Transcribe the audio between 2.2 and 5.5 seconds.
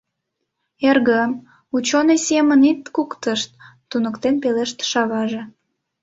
семын ит куктышт,— туныктен пелештыш аваже.